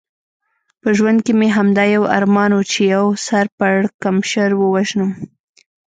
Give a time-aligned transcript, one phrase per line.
[0.81, 5.11] په ژوند کې مې همدا یو ارمان و، چې یو سر پړکمشر ووژنم.